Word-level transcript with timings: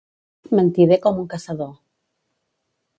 Mentider 0.59 0.97
com 1.05 1.21
un 1.25 1.29
caçador. 1.35 1.73